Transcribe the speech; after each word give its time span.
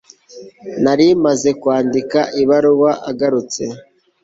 Nari 0.83 1.07
maze 1.23 1.49
kwandika 1.61 2.19
ibaruwa 2.41 2.91
agarutse 3.09 3.63